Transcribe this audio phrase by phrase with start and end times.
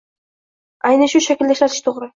[0.91, 2.09] Ayni shu shaklda ishlatish toʻgʻri